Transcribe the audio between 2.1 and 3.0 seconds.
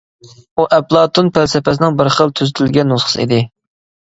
خىل تۈزىتىلگەن